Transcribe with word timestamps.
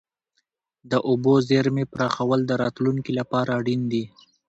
د 0.91 0.93
اوبو 1.09 1.33
زیرمې 1.47 1.85
پراخول 1.93 2.39
د 2.45 2.51
راتلونکي 2.63 3.11
لپاره 3.19 3.49
اړین 3.59 3.81
دي. 3.91 4.03